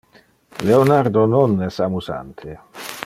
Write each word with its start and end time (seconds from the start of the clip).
Leonardo 0.69 1.21
non 1.35 1.51
es 1.67 1.75
amusante. 1.87 2.49